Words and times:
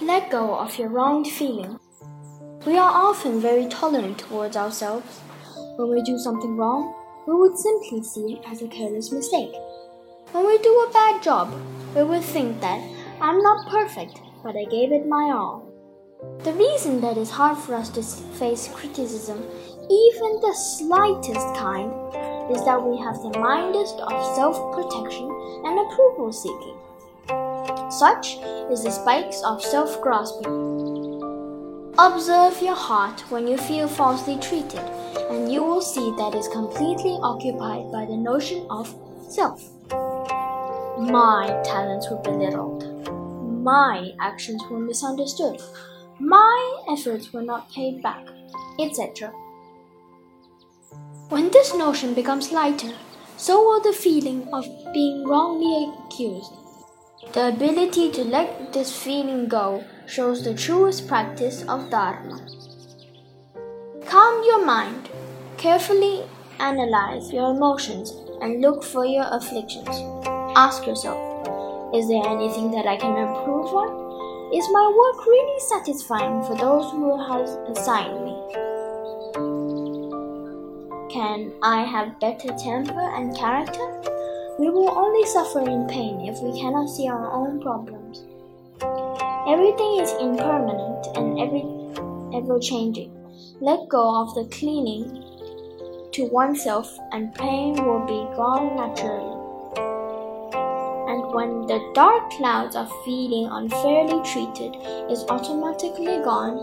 Let 0.00 0.28
go 0.28 0.58
of 0.58 0.76
your 0.76 0.88
wronged 0.88 1.28
feeling. 1.28 1.78
We 2.66 2.76
are 2.76 2.90
often 2.90 3.40
very 3.40 3.68
tolerant 3.68 4.18
towards 4.18 4.56
ourselves. 4.56 5.20
When 5.76 5.88
we 5.88 6.02
do 6.02 6.18
something 6.18 6.56
wrong, 6.56 6.92
we 7.28 7.34
would 7.34 7.56
simply 7.56 8.02
see 8.02 8.34
it 8.34 8.42
as 8.44 8.60
a 8.60 8.66
careless 8.66 9.12
mistake. 9.12 9.54
When 10.32 10.46
we 10.46 10.58
do 10.58 10.70
a 10.70 10.92
bad 10.92 11.22
job, 11.22 11.54
we 11.94 12.02
would 12.02 12.24
think 12.24 12.60
that 12.60 12.82
I'm 13.20 13.38
not 13.38 13.70
perfect, 13.70 14.20
but 14.42 14.56
I 14.56 14.64
gave 14.64 14.90
it 14.90 15.06
my 15.06 15.30
all. 15.30 15.72
The 16.42 16.54
reason 16.54 17.00
that 17.00 17.16
it's 17.16 17.30
hard 17.30 17.56
for 17.56 17.76
us 17.76 17.88
to 17.90 18.02
face 18.02 18.68
criticism, 18.74 19.38
even 19.88 20.40
the 20.40 20.54
slightest 20.54 21.54
kind, 21.54 21.92
is 22.50 22.64
that 22.64 22.82
we 22.82 22.98
have 22.98 23.22
the 23.22 23.38
mindest 23.38 24.00
of 24.00 24.34
self 24.34 24.58
protection 24.74 25.30
and 25.64 25.78
approval 25.78 26.32
seeking. 26.32 26.78
Such 27.90 28.36
is 28.70 28.82
the 28.82 28.90
spikes 28.90 29.42
of 29.44 29.62
self 29.62 30.00
grasping. 30.00 30.74
Observe 31.98 32.60
your 32.60 32.74
heart 32.74 33.20
when 33.30 33.46
you 33.46 33.56
feel 33.56 33.86
falsely 33.86 34.36
treated, 34.38 34.80
and 35.30 35.52
you 35.52 35.62
will 35.62 35.80
see 35.80 36.10
that 36.16 36.34
it's 36.34 36.48
completely 36.48 37.16
occupied 37.22 37.92
by 37.92 38.04
the 38.04 38.16
notion 38.16 38.66
of 38.68 38.92
self. 39.28 39.62
My 40.98 41.60
talents 41.64 42.08
were 42.10 42.22
belittled. 42.22 42.82
My 43.62 44.12
actions 44.20 44.62
were 44.70 44.80
misunderstood. 44.80 45.60
My 46.18 46.84
efforts 46.88 47.32
were 47.32 47.42
not 47.42 47.70
paid 47.72 48.02
back, 48.02 48.26
etc. 48.80 49.32
When 51.28 51.50
this 51.50 51.74
notion 51.74 52.14
becomes 52.14 52.52
lighter, 52.52 52.94
so 53.36 53.60
will 53.60 53.80
the 53.80 53.92
feeling 53.92 54.48
of 54.52 54.66
being 54.92 55.24
wrongly 55.24 55.92
accused. 56.06 56.52
The 57.22 57.48
ability 57.48 58.10
to 58.12 58.24
let 58.24 58.72
this 58.72 58.90
feeling 58.96 59.46
go 59.46 59.84
shows 60.06 60.42
the 60.42 60.52
truest 60.52 61.06
practice 61.06 61.62
of 61.62 61.88
Dharma. 61.88 62.40
Calm 64.04 64.42
your 64.44 64.64
mind, 64.64 65.08
carefully 65.56 66.24
analyze 66.58 67.32
your 67.32 67.54
emotions, 67.54 68.10
and 68.42 68.60
look 68.60 68.82
for 68.82 69.06
your 69.06 69.26
afflictions. 69.30 69.88
Ask 70.56 70.86
yourself 70.86 71.18
Is 71.94 72.08
there 72.08 72.26
anything 72.26 72.72
that 72.72 72.86
I 72.86 72.96
can 72.96 73.16
improve 73.16 73.72
on? 73.72 74.52
Is 74.52 74.68
my 74.72 74.86
work 74.88 75.26
really 75.26 75.60
satisfying 75.60 76.42
for 76.42 76.56
those 76.56 76.90
who 76.90 77.16
have 77.28 77.48
assigned 77.70 78.24
me? 78.24 78.34
Can 81.12 81.52
I 81.62 81.84
have 81.84 82.18
better 82.18 82.48
temper 82.58 83.08
and 83.14 83.36
character? 83.36 84.02
We 84.56 84.70
will 84.70 84.96
only 84.96 85.26
suffer 85.26 85.68
in 85.68 85.88
pain 85.88 86.20
if 86.28 86.40
we 86.40 86.58
cannot 86.60 86.88
see 86.88 87.08
our 87.08 87.32
own 87.32 87.60
problems. 87.60 88.24
Everything 89.48 90.00
is 90.00 90.12
impermanent 90.20 91.06
and 91.16 91.40
every, 91.40 91.64
ever 92.32 92.60
changing. 92.60 93.12
Let 93.60 93.88
go 93.88 94.22
of 94.22 94.34
the 94.34 94.44
clinging 94.56 95.24
to 96.12 96.26
oneself, 96.26 96.96
and 97.10 97.34
pain 97.34 97.74
will 97.84 98.06
be 98.06 98.22
gone 98.36 98.76
naturally. 98.76 99.34
And 101.10 101.34
when 101.34 101.66
the 101.66 101.90
dark 101.92 102.30
clouds 102.30 102.76
of 102.76 102.88
feeling 103.04 103.48
unfairly 103.50 104.22
treated 104.22 104.76
is 105.10 105.24
automatically 105.28 106.22
gone, 106.22 106.58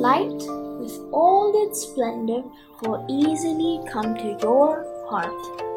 light 0.00 0.42
with 0.80 0.98
all 1.12 1.52
its 1.68 1.82
splendor 1.82 2.42
will 2.82 3.06
easily 3.08 3.80
come 3.88 4.16
to 4.16 4.36
your 4.42 4.84
heart. 5.08 5.67